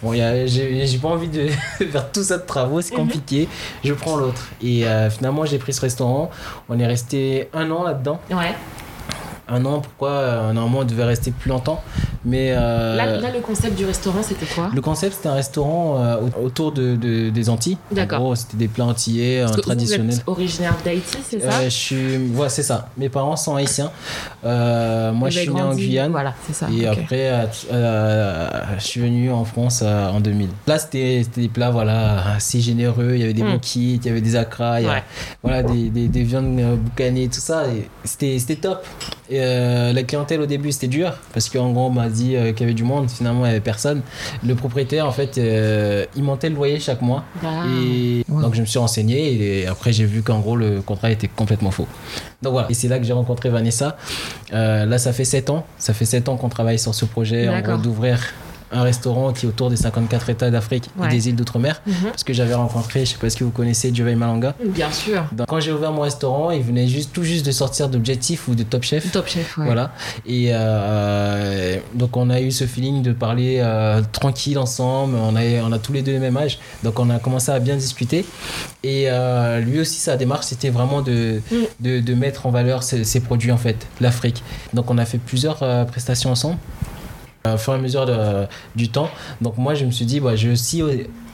[0.05, 3.01] Bon, j'ai pas envie de faire tout ça de travaux, c'est mhm.
[3.01, 3.49] compliqué.
[3.83, 4.51] Je prends l'autre.
[4.63, 6.31] Et euh, finalement, j'ai pris ce restaurant.
[6.69, 8.21] On est resté un an là-dedans.
[8.31, 8.55] Ouais
[9.49, 10.11] un an, pourquoi?
[10.11, 11.83] Euh, normalement on devait rester plus longtemps.
[12.25, 16.17] Mais euh, là, le concept du restaurant, c'était quoi Le concept, c'était un restaurant euh,
[16.43, 17.77] autour de, des Antilles.
[17.93, 18.37] D'accord.
[18.37, 20.07] C'était des plats antillais traditionnels.
[20.07, 22.89] Vous êtes originaire d'Haïti, c'est ça Je suis, ouais, c'est ça.
[22.97, 23.91] Mes parents sont haïtiens.
[24.43, 26.11] moi, je suis né en Guyane.
[26.11, 26.69] Voilà, c'est ça.
[26.71, 30.49] Et après, je suis venu en France en 2000.
[30.67, 33.13] Là, c'était des plats, voilà, assez généreux.
[33.15, 33.61] Il y avait des mmh.
[33.77, 34.91] il y avait des acras, il y
[35.43, 37.65] voilà, des, des, des viandes boucanées, tout ça.
[38.05, 38.85] C'était top.
[39.33, 42.65] Euh, la clientèle au début c'était dur parce qu'en gros m'a dit euh, qu'il y
[42.65, 44.03] avait du monde, finalement il n'y avait personne.
[44.47, 47.65] Le propriétaire en fait euh, il montait le loyer chaque mois ah.
[47.83, 51.29] et donc je me suis renseigné et après j'ai vu qu'en gros le contrat était
[51.29, 51.89] complètement faux.
[52.43, 53.97] Donc voilà, et c'est là que j'ai rencontré Vanessa.
[54.53, 57.61] là ça fait 7 ans, ça fait 7 ans qu'on travaille sur ce projet en
[57.61, 58.21] gros d'ouvrir
[58.73, 61.81] un restaurant qui est autour des 54 États d'Afrique et des îles d'outre-mer.
[61.87, 61.95] Mhm.
[62.11, 64.55] Parce que j'avais rencontré, je sais pas si vous connaissez Joey Malanga.
[64.65, 65.25] Bien sûr.
[65.49, 68.63] quand j'ai ouvert mon restaurant, il venait juste, tout juste de sortir d'Objectif ou de
[68.63, 69.11] Top Chef.
[69.13, 69.65] Top Chef, ouais.
[69.65, 69.93] Voilà.
[70.27, 75.17] Et euh, donc on a eu ce feeling de parler euh, tranquille ensemble.
[75.17, 76.59] On a, on a tous les deux le même âge.
[76.83, 78.25] Donc on a commencé à bien discuter.
[78.83, 81.57] Et euh, lui aussi, sa démarche, c'était vraiment de, mm.
[81.81, 84.43] de, de, mettre en valeur ses, ses produits, en fait, l'Afrique.
[84.73, 86.59] Donc on a fait plusieurs prestations ensemble
[87.47, 88.07] au fur et à mesure
[88.75, 89.11] du temps.
[89.41, 90.83] Donc moi, je me suis dit, bah, je vais aussi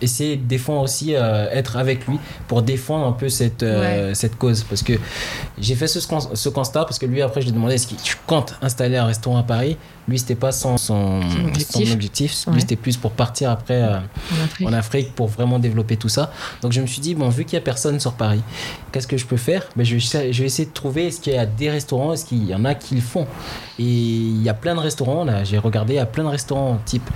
[0.00, 4.36] essayer des fois aussi euh, être avec lui pour défendre un peu cette, euh, cette
[4.38, 4.62] cause.
[4.64, 4.94] Parce que
[5.58, 8.00] j'ai fait ce, ce constat parce que lui, après, je lui ai demandé est-ce que
[8.02, 9.76] tu comptes installer un restaurant à Paris?
[10.08, 11.86] Lui, c'était pas son, son, Son objectif.
[11.88, 12.46] son objectif.
[12.46, 12.52] Ouais.
[12.54, 14.68] Lui, c'était plus pour partir après euh, En Afrique.
[14.68, 16.32] en Afrique pour vraiment développer tout ça.
[16.62, 18.40] Donc je me suis dit, bon, vu qu'il n'y a personne sur Paris,
[18.90, 19.68] qu'est-ce que je peux faire?
[19.76, 22.24] Ben, je, vais, je vais essayer de trouver, est-ce qu'il y a des restaurants, est-ce
[22.24, 23.26] qu'il y en a qui le font?
[23.78, 26.28] Et il y a plein de restaurants, là, j'ai regardé, il y a plein de
[26.28, 27.08] restaurants type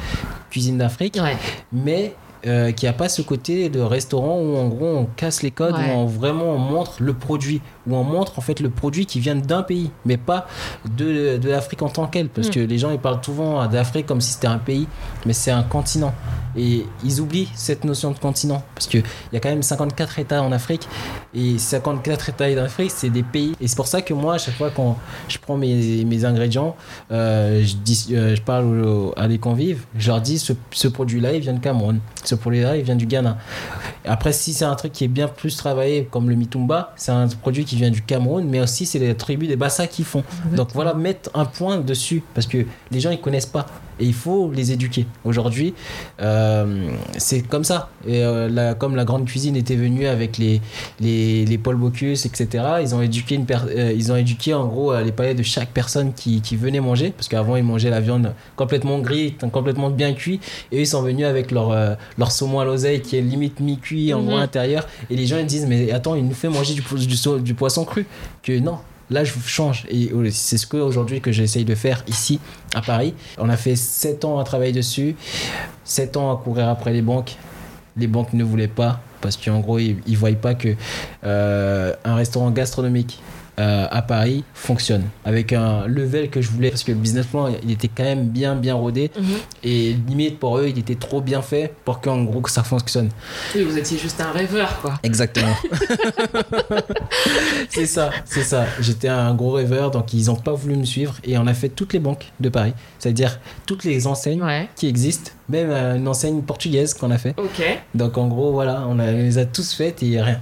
[0.51, 1.37] cuisine d'Afrique, Ouais.
[1.73, 2.15] mais
[2.47, 5.75] euh, qui a pas ce côté de restaurant où en gros on casse les codes,
[5.75, 5.91] Ouais.
[5.95, 9.21] où on vraiment on montre le produit, où on montre en fait le produit qui
[9.21, 10.47] vient d'un pays, mais pas
[10.97, 12.53] de, de l'Afrique en tant qu'elle, parce Mm.
[12.53, 14.87] que les gens ils parlent souvent d'Afrique comme si c'était un pays,
[15.27, 16.13] mais c'est un continent.
[16.57, 19.03] Et ils oublient cette notion de continent, parce qu'il
[19.33, 20.87] y a quand même 54 États en Afrique,
[21.35, 23.55] et 54 États en Afrique, c'est des pays.
[23.61, 24.97] Et c'est pour ça que moi, à chaque fois quand
[25.29, 26.77] je prends mes, mes ingrédients,
[27.11, 31.33] euh, je, dis, euh, je parle à les convives, je leur dis ce, ce produit-là,
[31.33, 33.39] il vient de Cameroun, ce produit-là, il vient du Ghana.
[34.05, 37.27] Après, si c'est un truc qui est bien plus travaillé, comme le mitumba, c'est un
[37.29, 40.25] produit qui vient du Cameroun, mais aussi c'est les tribus des Bassa qui font.
[40.53, 43.67] Donc voilà, mettre un point dessus, parce que les gens ils connaissent pas.
[44.01, 45.07] Et il faut les éduquer.
[45.25, 45.75] Aujourd'hui,
[46.21, 47.91] euh, c'est comme ça.
[48.07, 50.61] Et euh, la- comme la grande cuisine était venue avec les,
[51.01, 54.95] les, les Paul Bocuse, etc., ils ont éduqué, une euh, ils ont éduqué en gros
[55.01, 57.11] les palais de chaque personne qui, qui venait manger.
[57.11, 60.41] Parce qu'avant, ils mangeaient la viande complètement grise, complètement bien cuit.
[60.73, 61.75] Et eux, ils sont venus avec leur,
[62.19, 64.27] leur saumon à l'oseille qui est limite mi-cuit en Mhm.
[64.27, 64.87] gros intérieur.
[65.11, 66.83] Et les gens ils disent, mais attends, il nous fait manger du,
[67.43, 68.07] du poisson cru.
[68.43, 68.79] Que non.
[69.11, 69.85] Là, je change.
[69.89, 72.41] Et euh, c'est ce que aujourd'hui que j'essaye de faire ici
[72.75, 73.15] à Paris.
[73.39, 75.17] On a fait 7 ans à travailler dessus,
[75.85, 77.37] 7 ans à courir après les banques.
[77.97, 80.75] Les banques ne voulaient pas parce qu'en gros, ils ne voyaient pas que
[81.25, 83.23] euh, un restaurant gastronomique
[83.61, 87.49] euh, à Paris fonctionne avec un level que je voulais parce que le business plan
[87.63, 89.25] il était quand même bien bien rodé Mhm.
[89.63, 93.11] et limite pour eux il était trop bien fait pour qu'en gros que ça fonctionne
[93.55, 94.95] Oui, vous étiez juste un rêveur, quoi.
[95.05, 95.55] Exactement.
[97.69, 98.67] c'est ça, c'est ça.
[98.81, 101.69] J'étais un gros rêveur, donc ils n'ont pas voulu me suivre et on a fait
[101.69, 104.69] toutes les banques de Paris, c'est-à-dire toutes les enseignes Ouais.
[104.77, 107.35] qui existent, même euh, une enseigne portugaise qu'on a fait.
[107.39, 107.63] Ok.
[107.95, 110.41] Donc en gros, voilà, on, a- on les a tous faites et rien.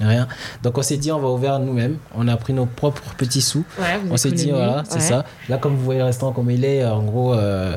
[0.00, 0.26] Rien.
[0.62, 1.98] Donc on s'est dit, on va ouvrir nous-mêmes.
[2.16, 3.64] On a pris nos propres petits sous.
[3.78, 5.00] Ouais, On s'est dit, voilà, c'est Ouais.
[5.00, 5.24] ça.
[5.48, 7.76] Là, comme vous voyez le restaurant comme il est, en gros, euh,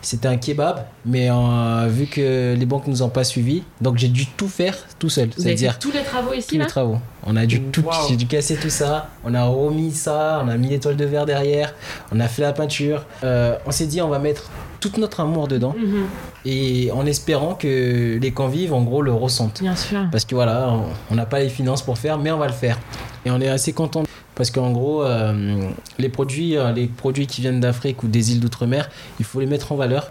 [0.00, 0.84] c'était un kebab.
[1.06, 4.76] Mais euh, vu que les banques nous ont pas suivis, donc j'ai dû tout faire
[4.98, 5.30] tout seul.
[5.36, 6.64] C'est-à-dire tous les travaux ici, tous là?
[6.64, 6.98] les travaux.
[7.24, 7.92] On a dû tout, Wow.
[8.08, 9.08] j'ai dû casser tout ça.
[9.24, 11.74] On a remis ça, on a mis l'étoile de verre derrière,
[12.12, 13.04] on a fait la peinture.
[13.22, 16.04] Euh, on s'est dit on va mettre tout notre amour dedans Mhm,
[16.44, 19.60] et en espérant que les convives en gros le ressentent.
[19.62, 20.00] Bien sûr.
[20.10, 22.52] Parce que voilà, on- on n'a pas les finances pour faire, mais on va le
[22.52, 22.78] faire.
[23.24, 24.02] Et on est assez content
[24.34, 28.40] parce qu'en gros, euh, les produits, euh, les produits qui viennent d'Afrique ou des îles
[28.40, 30.10] d'outre-mer, il faut les mettre en valeur.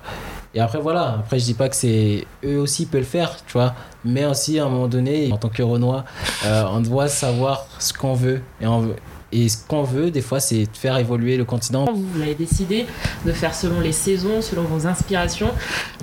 [0.53, 3.53] Et après voilà, après je dis pas que c'est eux aussi peuvent le faire, tu
[3.53, 6.03] vois, mais aussi à un moment donné, en tant que Renoir,
[6.45, 8.95] euh, on doit savoir ce qu'on veut et on veut.
[9.33, 11.85] Et ce qu'on veut, des fois, c'est de faire évoluer le continent.
[11.93, 12.85] Vous avez décidé
[13.25, 15.51] de faire selon les saisons, selon vos inspirations.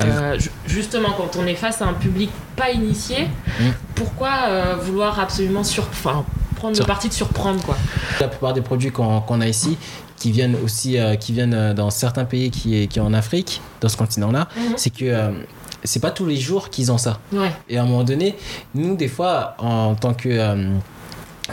[0.00, 3.28] Euh, ju- justement, quand on est face à un public pas initié,
[3.60, 3.64] Mm.
[3.96, 5.82] pourquoi euh, vouloir absolument sur...
[5.90, 6.24] enfin,
[6.58, 7.76] prendre Sur- le parti de surprendre quoi
[8.20, 9.76] La plupart des produits qu'on qu'on a ici,
[10.16, 13.14] qui viennent aussi, euh, qui viennent euh, dans certains pays qui est, qui est en
[13.14, 14.62] Afrique, dans ce continent-là, Mhm.
[14.76, 15.30] c'est que euh,
[15.84, 17.18] c'est pas tous les jours qu'ils ont ça.
[17.32, 17.52] Ouais.
[17.68, 18.34] Et à un moment donné,
[18.74, 20.72] nous, des fois, en tant que, euh,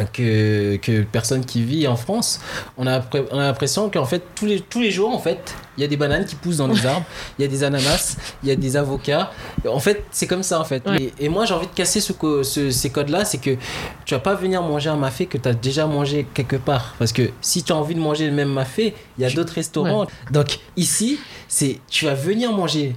[0.03, 2.39] que, que personne qui vit en France,
[2.77, 5.81] on a, on a l'impression qu'en fait, tous les, tous les jours, en fait, il
[5.81, 7.05] y a des bananes qui poussent dans les arbres,
[7.37, 9.31] il y a des ananas, il y a des avocats.
[9.67, 10.85] En fait, c'est comme ça, en fait.
[10.87, 11.11] Ouais.
[11.19, 13.57] Et, et moi, j'ai envie de casser ce, co- ce- ces codes-là, c'est que
[14.05, 16.95] tu vas pas venir manger un mafé que tu as déjà mangé quelque part.
[16.99, 19.53] Parce que si tu as envie de manger le même mafé, il y a d'autres
[19.53, 20.07] restaurants.
[20.31, 22.95] Donc ici, c'est tu vas venir manger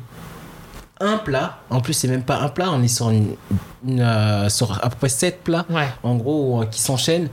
[1.00, 1.58] un plat.
[1.70, 3.34] En plus, c'est même pas un plat, on est sur, une,
[3.86, 5.88] une, euh, sur à peu près 7 plats, Ouais.
[6.02, 7.28] en gros, euh, qui s'enchaînent.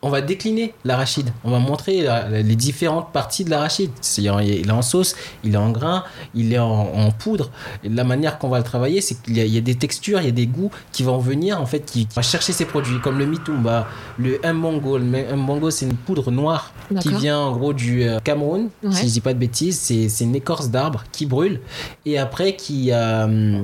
[0.00, 1.30] On va décliner l'arachide.
[1.42, 3.90] On va montrer la- les différentes parties de l'arachide.
[4.16, 4.26] Il
[4.68, 6.04] est en sauce, il est en grain,
[6.36, 7.50] il est en, en poudre.
[7.82, 9.74] Et la manière qu'on va le travailler, c'est qu'il y, a- il y a des
[9.74, 12.52] textures, il y a des goûts qui vont venir, en fait, qui, qui va chercher
[12.52, 14.98] ces produits, comme le mitumba, le mbongo.
[14.98, 18.92] Le mbongo, c'est une poudre noire qui vient en gros du euh, Cameroun, Ouais.
[18.92, 19.78] si je dis pas de bêtises.
[19.80, 21.60] C'est c'est une écorce d'arbre qui brûle
[22.06, 22.90] et après qui.
[22.92, 23.62] euh,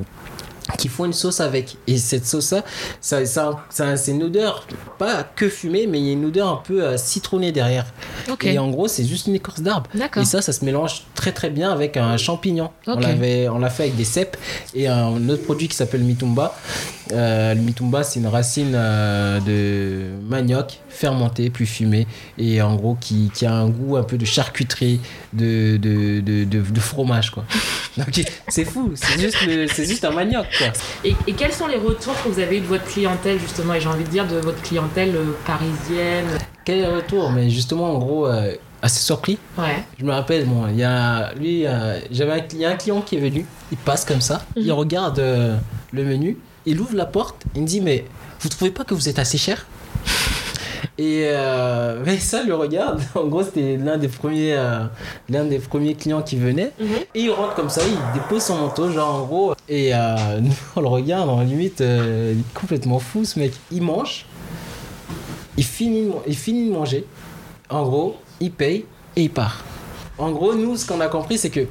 [0.79, 1.77] qui font une sauce avec.
[1.87, 2.65] Et cette sauce là
[3.01, 4.67] ça, ça, ça- c'est une odeur
[4.99, 7.87] pas que fumée mais il y a une odeur un peu euh, citronnée derrière.
[8.31, 8.45] Ok.
[8.45, 9.89] et en gros c'est juste une écorce d'arbre.
[10.23, 12.71] Et ça ça se mélange très très bien avec un champignon.
[12.87, 14.37] On l'a fait avec des cèpes
[14.75, 16.55] et un autre produit qui s'appelle mitumba.
[17.13, 22.07] Euh, le mitumba, c'est une racine euh, de manioc fermenté puis fumé
[22.39, 25.01] et en gros qui, qui a un goût un peu de charcuterie,
[25.33, 27.45] de, de, de, de- fromage quoi.
[27.99, 28.09] Donc
[28.49, 30.47] c'est fou, c'est juste, le- juste un manioc.
[31.05, 33.81] Et, et quels sont les retours que vous avez eu de votre clientèle, justement, et
[33.81, 36.27] j'ai envie de dire de votre clientèle euh, parisienne
[36.65, 37.31] Quel retour?
[37.31, 39.39] Mais justement en gros, euh, assez surpris.
[39.59, 39.83] Ouais.
[39.99, 42.77] Je me rappelle, bon, il y a lui, euh, j'avais un, il y a un
[42.77, 44.73] client qui est venu, il passe comme ça, il Mhm.
[44.73, 45.57] regarde euh,
[45.93, 48.05] le menu, il ouvre la porte, il me dit mais
[48.41, 49.67] vous trouvez pas que vous êtes assez cher?
[50.97, 53.01] Et euh, mais ça le regarde.
[53.15, 54.85] En gros, c'était l'un des premiers, euh,
[55.29, 56.71] l'un des premiers clients qui venait.
[56.79, 56.87] Mhm.
[57.15, 59.55] Et il rentre comme ça, il dépose son manteau, genre en gros.
[59.69, 61.85] Et euh, nous, on le regarde, en limite, il
[62.41, 63.53] est complètement fou ce mec.
[63.73, 64.27] Il mange,
[65.57, 67.05] il finit, il finit de manger.
[67.71, 68.85] En gros, il paye
[69.17, 69.65] et il part.
[70.19, 71.67] En gros, nous, ce qu'on a compris, c'est que.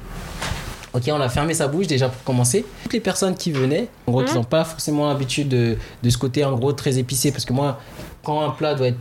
[0.92, 2.64] Ok, on a fermé sa bouche déjà pour commencer.
[2.84, 4.36] Toutes les personnes qui venaient, en gros, qui Mhm.
[4.38, 7.32] n'ont pas forcément l'habitude de, de ce côté, en gros, très épicé.
[7.32, 7.80] Parce que moi,
[8.24, 8.98] quand un plat doit être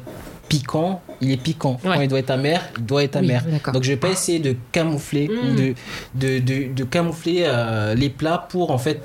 [0.50, 1.80] piquant, il est piquant.
[1.82, 3.44] Quand il doit être amer, il doit être amer.
[3.74, 5.56] Donc je vais pas essayer de camoufler Mm.
[5.56, 5.74] de,
[6.16, 9.02] de, de, de camoufler euh, les plats pour en fait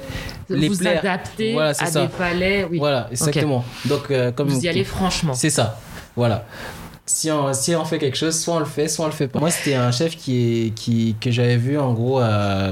[0.50, 0.98] les vous plaire.
[1.00, 2.02] adapter Voilà, à ça.
[2.02, 2.78] des palais, oui.
[2.78, 3.64] Voilà, exactement.
[3.87, 5.33] Donc euh, comme Vous y allez franchement.
[5.35, 5.78] c'est ça.
[6.16, 6.44] Voilà.
[7.07, 9.28] Si on, si on fait quelque chose, soit on le fait, soit on le fait
[9.28, 9.38] pas.
[9.38, 12.70] Moi, c'était un chef qui est, qui, que j'avais vu en gros euh,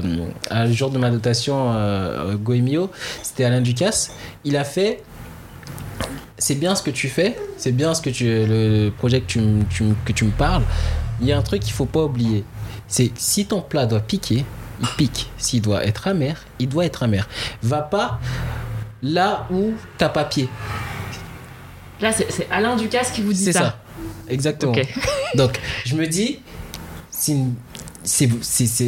[0.51, 2.91] à, le jour de ma dotation euh, Goemio.
[3.23, 4.11] C'était Alain Ducasse.
[4.43, 5.01] Il a fait.
[6.37, 9.25] C'est bien ce que tu fais, c'est bien ce que tu, le, le projet que
[9.25, 9.39] tu,
[10.05, 10.63] que tu me parles.
[11.19, 12.43] Il y a un truc qu'il faut pas oublier.
[12.87, 14.45] C'est si ton plat doit piquer,
[14.79, 15.31] il pique.
[15.37, 17.27] S'il doit être amer, il doit être amer.
[17.63, 18.19] Va pas
[19.01, 20.47] là où t'as pas pied.
[22.01, 23.59] Là, c'est Alain Ducasse qui vous dit C'est ça.
[23.59, 23.79] ça.
[24.29, 24.73] Exactement.
[25.35, 26.39] Donc, je me dis,
[27.09, 27.55] c'est une-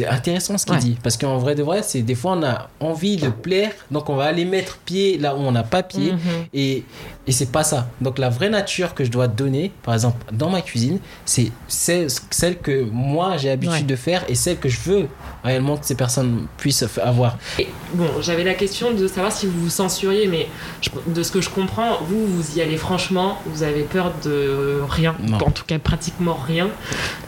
[0.08, 0.80] intéressant ce qu'il Ouais.
[0.80, 0.96] dit.
[1.02, 4.16] Parce qu'en vrai de vrai, c'est des fois on a envie de plaire, donc on
[4.16, 6.12] va aller mettre pied là où on n'a pas pied.
[6.12, 6.18] Mhm.
[6.54, 6.84] Et,
[7.30, 7.86] et c'est pas ça.
[8.00, 12.58] Donc la vraie nature que je dois donner, par exemple, dans ma cuisine, c'est celle
[12.58, 13.82] que moi j'ai l'habitude Ouais.
[13.82, 15.06] de faire et celle que je veux
[15.44, 17.38] réellement que ces personnes puissent avoir.
[17.60, 20.48] Et bon, j'avais la question de savoir si vous vous censuriez, mais
[20.82, 24.80] je- de ce que je comprends, vous, vous y allez franchement, vous avez peur de
[24.88, 25.36] rien, Non.
[25.36, 26.68] en tout cas pratiquement rien.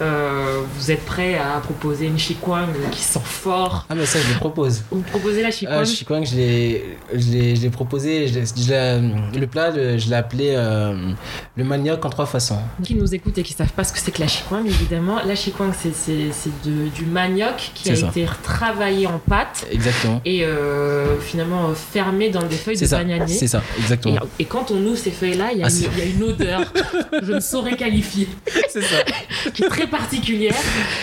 [0.01, 3.87] Euh, vous êtes prêt à proposer une chikwang qui sent fort.
[3.89, 4.83] Ah mais ça je le propose.
[4.91, 5.85] Vous proposez la chikwang?
[5.87, 7.31] Ah, convaincu que je
[7.63, 8.27] l'ai, proposé.
[8.27, 11.13] je l'ai- le plat, le- je l'ai appelé euh,
[11.57, 12.59] le manioc en trois façons.
[12.83, 15.35] qui nous écoutent et qui savent pas ce que c'est que la chikwang, évidemment, la
[15.35, 18.09] chikwang, c'est, c'est, c'est de- du manioc qui a ça.
[18.09, 20.21] été retravaillé en pâte Exactement.
[20.25, 22.99] et euh, finalement euh, fermé dans des feuilles C'est de ça.
[22.99, 23.27] bananier.
[23.35, 23.63] C'est ça.
[23.79, 24.19] Exactement.
[24.39, 26.05] et quand on ouvre ces feuilles-là, il y, a Ah, une- c'est- il y a
[26.07, 26.61] une odeur,
[27.23, 28.29] je ne saurais qualifier,
[28.69, 28.97] C'est ça.
[29.55, 30.55] qui est très particulière.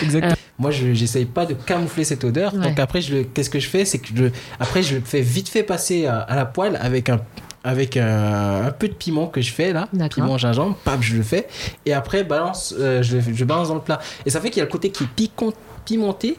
[0.02, 0.34] Exactement.
[0.58, 2.52] Moi, je j'essaye pas de camoufler cette odeur.
[2.52, 2.60] Ouais.
[2.60, 4.24] Donc après, je qu'est-ce que je fais, c'est que je,
[4.58, 7.18] après, je le fais vite fait passer à, à la poêle avec un
[7.64, 11.22] avec un, un peu de piment que je fais là, piment gingembre, paf, je le
[11.22, 11.46] fais,
[11.84, 14.00] et après balance, euh, je, balance dans le plat.
[14.24, 15.52] Et ça fait qu'il y a le côté qui est piquant,
[15.84, 16.38] pimenté,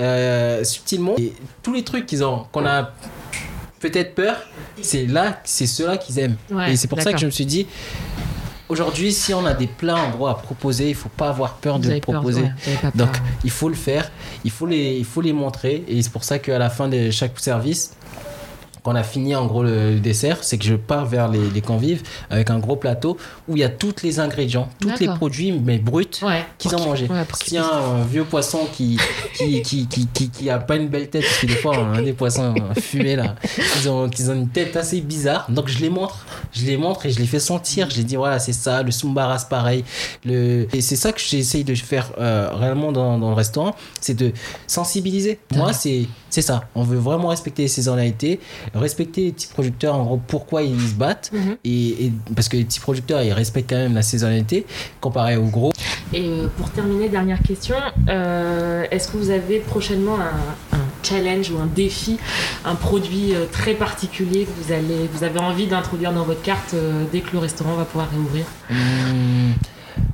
[0.00, 1.14] euh, subtilement.
[1.18, 2.90] Et tous les trucs qu'ils ont, qu'on a
[3.80, 4.36] peut-être peur,
[4.82, 6.36] c'est là, c'est ceux-là qu'ils aiment.
[6.50, 7.66] Ouais, et c'est pour ça que je me suis dit,
[8.68, 11.76] aujourd'hui, si on a des plats en gros à proposer, il faut pas avoir peur
[11.76, 12.42] Vous de le peur, proposer.
[12.42, 14.10] ouais, Donc, il faut le faire,
[14.44, 15.84] il faut les, il faut les montrer.
[15.86, 17.92] Et c'est pour ça qu'à la fin de chaque service,
[18.86, 21.60] quand on a fini en gros le dessert, c'est que je pars vers les, les
[21.60, 23.16] convives avec un gros plateau
[23.48, 26.04] où il y a tous les ingrédients, tous les produits, mais bruts.
[26.22, 27.08] Ouais, qu'ils ont mangé.
[27.08, 28.96] ouais, S'il y a un vieux poisson qui
[29.34, 31.94] qui, qui, qui, qui, qui a pas une belle tête, parce que des fois, on
[31.94, 33.34] a des poissons fumés là,
[33.80, 35.46] ils ont, ils ont une tête assez bizarre.
[35.50, 37.90] Donc je les montre, je les montre et je les fais sentir.
[37.90, 39.82] Je les dis voilà, c'est ça, le sumbaras pareil.
[40.24, 40.68] Le...
[40.72, 44.30] Et c'est ça que j'essaye de faire euh, réellement dans, dans le restaurant, c'est de
[44.68, 45.40] sensibiliser.
[45.56, 46.68] Moi, c'est c'est ça.
[46.74, 48.40] On veut vraiment respecter les saisonnalités,
[48.78, 51.30] respecter les petits producteurs, en gros, pourquoi ils se battent.
[51.32, 51.56] Mhm.
[51.64, 54.66] Et, et parce que les petits producteurs, ils respectent quand même la saisonnalité
[55.00, 55.72] comparé aux gros.
[56.12, 57.76] Et euh, pour terminer, dernière question,
[58.08, 62.18] euh, est-ce que vous avez prochainement un, un challenge ou un défi,
[62.64, 66.74] un produit euh, très particulier que vous, allez, vous avez envie d'introduire dans votre carte
[67.12, 68.44] dès que le restaurant va pouvoir réouvrir?
[68.70, 69.54] Hum,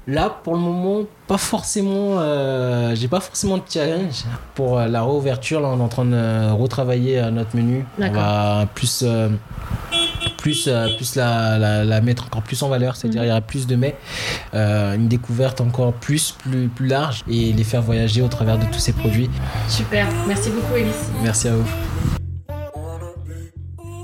[0.06, 2.18] Là, pour le moment, pas forcément.
[2.18, 5.60] euh, J'ai pas forcément de challenge pour euh, la réouverture.
[5.60, 7.84] Là, on est en train de euh, retravailler notre menu.
[7.98, 9.28] On va plus, euh,
[10.38, 12.96] plus, plus la, la, la mettre encore plus en valeur.
[12.96, 13.26] C'est-à-dire, Mhm.
[13.26, 13.96] il y aura plus de mets,
[14.54, 18.64] euh, une découverte encore plus, plus, plus large et les faire voyager au travers de
[18.72, 19.30] tous ces produits.
[19.68, 21.10] Super, merci beaucoup Elise.
[21.22, 21.91] Merci à vous.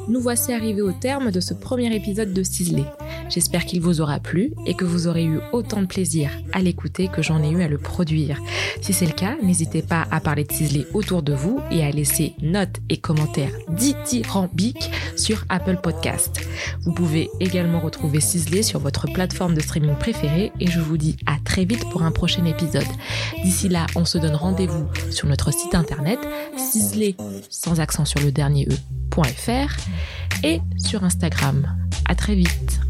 [0.09, 2.85] Nous voici arrivés au terme de ce premier épisode de Ciselé.
[3.28, 7.09] J'espère qu'il vous aura plu et que vous aurez eu autant de plaisir à l'écouter
[7.09, 8.41] que j'en ai eu à le produire.
[8.80, 11.91] Si c'est le cas, n'hésitez pas à parler de Ciselé autour de vous et à
[11.91, 16.41] laisser notes et commentaires dithyrambiques sur Apple Podcast.
[16.82, 21.16] Vous pouvez également retrouver Ciselé sur votre plateforme de streaming préférée et je vous dis
[21.26, 22.82] à très vite pour un prochain épisode.
[23.43, 26.18] D'ici là, on se donne rendez-vous sur notre site internet
[26.57, 27.16] ciselé
[27.51, 29.07] sans accent sur le dernier e.fr
[30.45, 31.66] et sur Instagram.
[32.07, 32.88] À très vite.